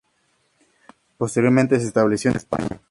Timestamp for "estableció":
1.85-2.31